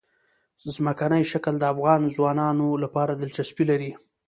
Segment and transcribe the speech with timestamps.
[0.75, 3.91] ځمکنی شکل د افغان ځوانانو لپاره دلچسپي لري.